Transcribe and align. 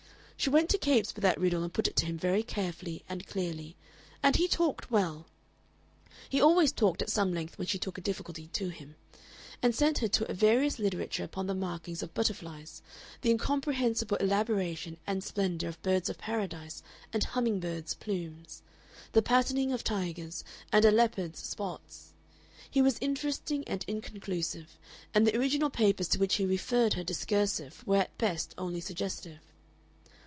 She 0.43 0.49
went 0.49 0.71
to 0.71 0.79
Capes 0.79 1.13
with 1.13 1.21
that 1.21 1.39
riddle 1.39 1.61
and 1.61 1.71
put 1.71 1.87
it 1.87 1.95
to 1.97 2.07
him 2.07 2.17
very 2.17 2.41
carefully 2.41 3.03
and 3.07 3.27
clearly, 3.27 3.75
and 4.23 4.35
he 4.37 4.47
talked 4.47 4.89
well 4.89 5.27
he 6.29 6.41
always 6.41 6.71
talked 6.71 7.03
at 7.03 7.11
some 7.11 7.31
length 7.31 7.59
when 7.59 7.67
she 7.67 7.77
took 7.77 7.99
a 7.99 8.01
difficulty 8.01 8.47
to 8.47 8.69
him 8.69 8.95
and 9.61 9.75
sent 9.75 9.99
her 9.99 10.07
to 10.07 10.25
a 10.31 10.33
various 10.33 10.79
literature 10.79 11.23
upon 11.23 11.45
the 11.45 11.53
markings 11.53 12.01
of 12.01 12.15
butterflies, 12.15 12.81
the 13.21 13.29
incomprehensible 13.29 14.17
elaboration 14.17 14.97
and 15.05 15.23
splendor 15.23 15.67
of 15.67 15.79
birds 15.83 16.09
of 16.09 16.17
Paradise 16.17 16.81
and 17.13 17.23
humming 17.23 17.59
birds' 17.59 17.93
plumes, 17.93 18.63
the 19.11 19.21
patterning 19.21 19.71
of 19.71 19.83
tigers, 19.83 20.43
and 20.71 20.85
a 20.85 20.91
leopard's 20.91 21.37
spots. 21.37 22.13
He 22.67 22.81
was 22.81 22.97
interesting 22.99 23.63
and 23.67 23.85
inconclusive, 23.87 24.79
and 25.13 25.27
the 25.27 25.37
original 25.37 25.69
papers 25.69 26.07
to 26.07 26.17
which 26.17 26.37
he 26.37 26.47
referred 26.47 26.93
her 26.93 27.03
discursive 27.03 27.85
were 27.85 27.97
at 27.97 28.17
best 28.17 28.55
only 28.57 28.81
suggestive. 28.81 29.37